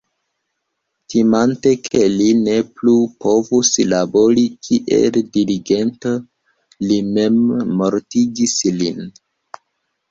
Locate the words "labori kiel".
3.93-5.21